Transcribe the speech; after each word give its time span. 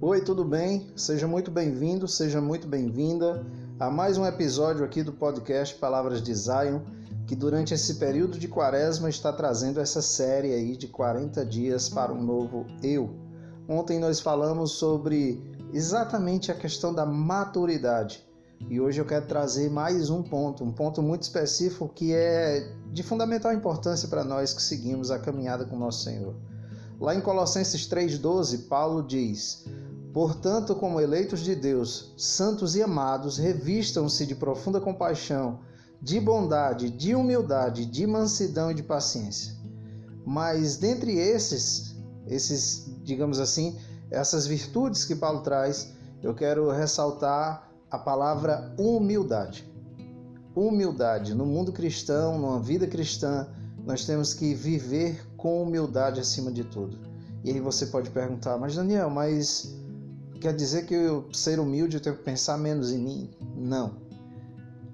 Oi, 0.00 0.20
tudo 0.20 0.44
bem? 0.44 0.92
Seja 0.96 1.26
muito 1.26 1.50
bem-vindo, 1.50 2.06
seja 2.08 2.40
muito 2.40 2.66
bem-vinda 2.66 3.46
a 3.78 3.88
mais 3.88 4.18
um 4.18 4.26
episódio 4.26 4.84
aqui 4.84 5.02
do 5.02 5.12
podcast 5.12 5.76
Palavras 5.76 6.20
de 6.20 6.34
Zion, 6.34 6.80
que 7.26 7.34
durante 7.34 7.72
esse 7.72 7.94
período 7.94 8.38
de 8.38 8.48
quaresma 8.48 9.08
está 9.08 9.32
trazendo 9.32 9.80
essa 9.80 10.02
série 10.02 10.52
aí 10.52 10.76
de 10.76 10.88
40 10.88 11.46
dias 11.46 11.88
para 11.88 12.12
um 12.12 12.22
novo 12.22 12.66
eu. 12.82 13.14
Ontem 13.68 13.98
nós 13.98 14.20
falamos 14.20 14.72
sobre 14.72 15.40
exatamente 15.72 16.50
a 16.50 16.54
questão 16.54 16.92
da 16.92 17.06
maturidade. 17.06 18.26
E 18.68 18.80
hoje 18.80 19.00
eu 19.00 19.06
quero 19.06 19.26
trazer 19.26 19.70
mais 19.70 20.10
um 20.10 20.22
ponto, 20.22 20.64
um 20.64 20.72
ponto 20.72 21.00
muito 21.02 21.22
específico 21.22 21.88
que 21.88 22.12
é 22.12 22.68
de 22.92 23.02
fundamental 23.02 23.52
importância 23.52 24.08
para 24.08 24.24
nós 24.24 24.52
que 24.52 24.62
seguimos 24.62 25.10
a 25.10 25.18
caminhada 25.18 25.64
com 25.64 25.78
nosso 25.78 26.02
Senhor. 26.02 26.34
Lá 27.00 27.14
em 27.14 27.20
Colossenses 27.20 27.88
3,12, 27.88 28.68
Paulo 28.68 29.02
diz: 29.02 29.64
Portanto, 30.14 30.76
como 30.76 31.00
eleitos 31.00 31.40
de 31.40 31.56
Deus, 31.56 32.14
santos 32.16 32.76
e 32.76 32.82
amados, 32.84 33.36
revistam-se 33.36 34.24
de 34.24 34.36
profunda 34.36 34.80
compaixão, 34.80 35.58
de 36.00 36.20
bondade, 36.20 36.88
de 36.88 37.16
humildade, 37.16 37.84
de 37.84 38.06
mansidão 38.06 38.70
e 38.70 38.74
de 38.74 38.82
paciência. 38.84 39.56
Mas 40.24 40.76
dentre 40.76 41.18
esses, 41.18 41.96
esses, 42.28 42.88
digamos 43.02 43.40
assim, 43.40 43.76
essas 44.08 44.46
virtudes 44.46 45.04
que 45.04 45.16
Paulo 45.16 45.40
traz, 45.40 45.92
eu 46.22 46.32
quero 46.32 46.70
ressaltar 46.70 47.68
a 47.90 47.98
palavra 47.98 48.72
humildade. 48.78 49.68
Humildade. 50.54 51.34
No 51.34 51.44
mundo 51.44 51.72
cristão, 51.72 52.38
numa 52.38 52.60
vida 52.60 52.86
cristã, 52.86 53.48
nós 53.84 54.06
temos 54.06 54.32
que 54.32 54.54
viver 54.54 55.26
com 55.36 55.60
humildade 55.60 56.20
acima 56.20 56.52
de 56.52 56.62
tudo. 56.62 57.00
E 57.42 57.50
aí 57.50 57.58
você 57.58 57.86
pode 57.86 58.10
perguntar, 58.10 58.56
mas 58.56 58.76
Daniel, 58.76 59.10
mas 59.10 59.82
quer 60.44 60.52
dizer 60.52 60.84
que 60.84 60.92
eu 60.92 61.26
ser 61.32 61.58
humilde 61.58 61.96
eu 61.96 62.02
tenho 62.02 62.18
que 62.18 62.22
pensar 62.22 62.58
menos 62.58 62.92
em 62.92 62.98
mim? 62.98 63.30
Não. 63.56 63.96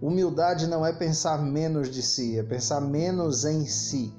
Humildade 0.00 0.68
não 0.68 0.86
é 0.86 0.92
pensar 0.92 1.42
menos 1.42 1.90
de 1.90 2.02
si, 2.02 2.38
é 2.38 2.42
pensar 2.44 2.80
menos 2.80 3.44
em 3.44 3.66
si. 3.66 4.14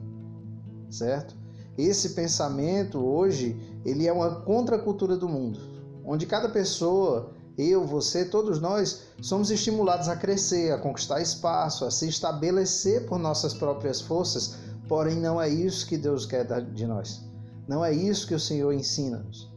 Certo? 0.89 1.33
Esse 1.77 2.09
pensamento 2.09 2.99
hoje, 2.99 3.57
ele 3.85 4.05
é 4.05 4.11
uma 4.11 4.41
contracultura 4.41 5.15
do 5.15 5.29
mundo, 5.29 5.57
onde 6.03 6.25
cada 6.25 6.49
pessoa, 6.49 7.31
eu, 7.57 7.87
você, 7.87 8.25
todos 8.25 8.59
nós 8.59 9.03
somos 9.21 9.49
estimulados 9.51 10.09
a 10.09 10.17
crescer, 10.17 10.73
a 10.73 10.79
conquistar 10.79 11.21
espaço, 11.21 11.85
a 11.85 11.91
se 11.91 12.09
estabelecer 12.09 13.05
por 13.05 13.17
nossas 13.17 13.53
próprias 13.53 14.01
forças, 14.01 14.55
porém 14.85 15.15
não 15.15 15.41
é 15.41 15.47
isso 15.47 15.87
que 15.87 15.95
Deus 15.95 16.25
quer 16.25 16.45
de 16.73 16.85
nós. 16.85 17.21
Não 17.69 17.85
é 17.85 17.93
isso 17.93 18.27
que 18.27 18.35
o 18.35 18.39
Senhor 18.39 18.73
ensina-nos. 18.73 19.49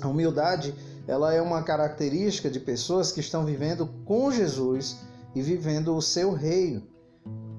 A 0.00 0.08
humildade 0.08 0.74
ela 1.06 1.32
é 1.32 1.40
uma 1.40 1.62
característica 1.62 2.50
de 2.50 2.58
pessoas 2.58 3.12
que 3.12 3.20
estão 3.20 3.44
vivendo 3.44 3.88
com 4.04 4.30
Jesus 4.30 4.98
e 5.34 5.42
vivendo 5.42 5.94
o 5.94 6.02
seu 6.02 6.32
reino. 6.32 6.82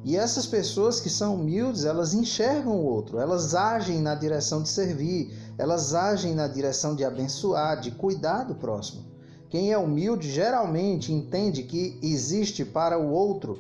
E 0.04 0.16
essas 0.16 0.46
pessoas 0.46 1.00
que 1.00 1.10
são 1.10 1.36
humildes, 1.36 1.84
elas 1.84 2.14
enxergam 2.14 2.74
o 2.74 2.86
outro, 2.86 3.20
elas 3.20 3.56
agem 3.56 4.00
na 4.00 4.14
direção 4.14 4.62
de 4.62 4.70
servir, 4.70 5.36
elas 5.58 5.96
agem 5.96 6.36
na 6.36 6.48
direção 6.48 6.96
de 6.96 7.04
abençoar, 7.04 7.80
de 7.82 7.90
cuidar 7.90 8.44
do 8.44 8.54
próximo. 8.54 9.04
Quem 9.50 9.72
é 9.72 9.78
humilde 9.78 10.30
geralmente 10.30 11.12
entende 11.12 11.64
que 11.64 11.98
existe 12.04 12.64
para 12.64 13.00
o 13.00 13.12
outro, 13.12 13.60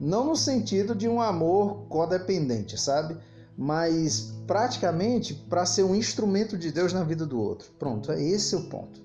não 0.00 0.28
no 0.28 0.36
sentido 0.36 0.94
de 0.94 1.08
um 1.08 1.20
amor 1.20 1.86
codependente, 1.88 2.80
sabe? 2.80 3.16
Mas 3.58 4.32
praticamente 4.46 5.34
para 5.34 5.66
ser 5.66 5.82
um 5.82 5.94
instrumento 5.94 6.56
de 6.56 6.70
Deus 6.70 6.92
na 6.92 7.02
vida 7.02 7.26
do 7.26 7.40
outro. 7.40 7.68
Pronto, 7.76 8.12
é 8.12 8.22
esse 8.22 8.54
o 8.54 8.68
ponto. 8.68 9.02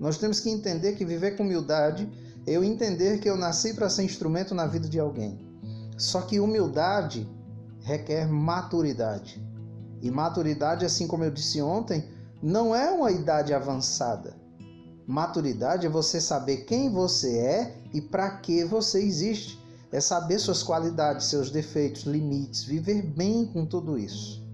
Nós 0.00 0.16
temos 0.16 0.40
que 0.40 0.48
entender 0.48 0.94
que 0.94 1.04
viver 1.04 1.36
com 1.36 1.42
humildade 1.42 2.10
é 2.46 2.52
eu 2.52 2.64
entender 2.64 3.18
que 3.18 3.28
eu 3.28 3.36
nasci 3.36 3.74
para 3.74 3.90
ser 3.90 4.04
instrumento 4.04 4.54
na 4.54 4.66
vida 4.66 4.88
de 4.88 4.98
alguém. 4.98 5.38
Só 5.98 6.22
que 6.22 6.40
humildade 6.40 7.28
requer 7.82 8.26
maturidade. 8.26 9.40
E 10.00 10.10
maturidade, 10.10 10.84
assim 10.84 11.06
como 11.06 11.24
eu 11.24 11.30
disse 11.30 11.60
ontem, 11.62 12.08
não 12.42 12.74
é 12.74 12.90
uma 12.90 13.10
idade 13.10 13.54
avançada. 13.54 14.34
Maturidade 15.06 15.86
é 15.86 15.90
você 15.90 16.20
saber 16.20 16.64
quem 16.64 16.90
você 16.90 17.38
é 17.38 17.76
e 17.92 18.00
para 18.00 18.38
que 18.38 18.64
você 18.64 19.02
existe. 19.02 19.62
É 19.94 20.00
saber 20.00 20.40
suas 20.40 20.60
qualidades, 20.60 21.26
seus 21.26 21.52
defeitos, 21.52 22.02
limites, 22.02 22.64
viver 22.64 23.00
bem 23.00 23.46
com 23.46 23.64
tudo 23.64 23.96
isso. 23.96 24.44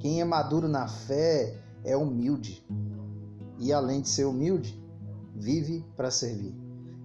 Quem 0.00 0.20
é 0.20 0.24
maduro 0.24 0.66
na 0.66 0.88
fé 0.88 1.56
é 1.84 1.96
humilde. 1.96 2.66
E 3.60 3.72
além 3.72 4.00
de 4.00 4.08
ser 4.08 4.24
humilde, 4.24 4.76
vive 5.36 5.86
para 5.96 6.10
servir. 6.10 6.52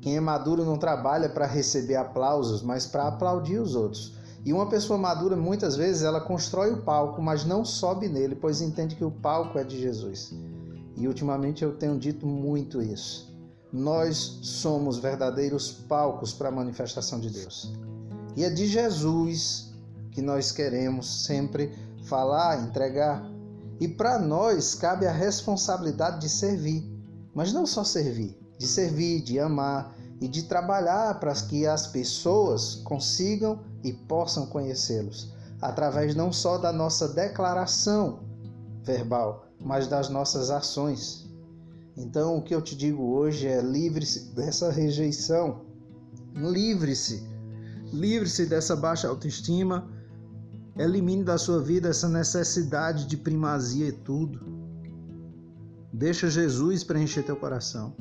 Quem 0.02 0.18
é 0.18 0.20
maduro 0.20 0.66
não 0.66 0.80
trabalha 0.80 1.30
para 1.30 1.46
receber 1.46 1.98
aplausos, 1.98 2.64
mas 2.64 2.88
para 2.88 3.10
aplaudir 3.10 3.60
os 3.60 3.76
outros. 3.76 4.18
E 4.44 4.52
uma 4.52 4.68
pessoa 4.68 4.98
madura, 4.98 5.36
muitas 5.36 5.76
vezes, 5.76 6.02
ela 6.02 6.20
constrói 6.20 6.74
o 6.74 6.82
palco, 6.82 7.22
mas 7.22 7.46
não 7.46 7.64
sobe 7.64 8.10
nele, 8.10 8.36
pois 8.36 8.60
entende 8.60 8.96
que 8.96 9.06
o 9.06 9.12
palco 9.12 9.60
é 9.60 9.64
de 9.64 9.80
Jesus. 9.80 10.34
E 10.96 11.08
ultimamente 11.08 11.64
eu 11.64 11.78
tenho 11.78 12.00
dito 12.00 12.26
muito 12.26 12.82
isso. 12.82 13.37
Nós 13.72 14.40
somos 14.42 14.98
verdadeiros 14.98 15.72
palcos 15.72 16.34
para 16.34 16.50
a 16.50 16.52
manifestação 16.52 17.20
de 17.20 17.30
Deus. 17.30 17.74
E 18.36 18.44
é 18.44 18.50
de 18.50 18.68
Jesus 18.68 19.74
que 20.12 20.22
nós 20.22 20.52
queremos 20.52 21.26
sempre 21.26 21.72
falar, 22.06 22.64
entregar. 22.64 23.24
E 23.80 23.88
para 23.88 24.18
nós 24.18 24.74
cabe 24.74 25.06
a 25.06 25.12
responsabilidade 25.12 26.22
de 26.22 26.30
servir, 26.30 26.84
mas 27.34 27.54
não 27.54 27.68
só 27.68 27.84
servir, 27.84 28.36
de 28.58 28.66
servir, 28.66 29.22
de 29.22 29.40
amar 29.40 29.96
e 30.20 30.28
de 30.28 30.44
trabalhar 30.44 31.20
para 31.20 31.34
que 31.34 31.68
as 31.68 31.88
pessoas 31.88 32.76
consigam 32.84 33.60
e 33.84 33.94
possam 33.94 34.48
conhecê-los, 34.48 35.32
através 35.62 36.16
não 36.16 36.34
só 36.34 36.58
da 36.58 36.74
nossa 36.74 37.10
declaração 37.10 38.22
verbal, 38.82 39.46
mas 39.60 39.88
das 39.88 40.10
nossas 40.10 40.50
ações. 40.50 41.27
Então, 41.98 42.38
o 42.38 42.42
que 42.42 42.54
eu 42.54 42.62
te 42.62 42.76
digo 42.76 43.04
hoje 43.04 43.48
é: 43.48 43.62
livre-se 43.62 44.34
dessa 44.36 44.72
rejeição, 44.72 45.66
livre-se, 46.36 47.28
livre-se 47.92 48.46
dessa 48.46 48.76
baixa 48.76 49.08
autoestima 49.08 49.98
Elimine 50.80 51.24
da 51.24 51.40
sua 51.40 51.60
vida 51.60 51.90
essa 51.90 52.08
necessidade 52.08 53.08
de 53.08 53.18
primazia 53.18 53.88
e 53.88 53.92
tudo. 53.92 54.40
Deixa 55.92 56.30
Jesus 56.30 56.84
preencher 56.84 57.24
teu 57.24 57.36
coração. 57.36 57.96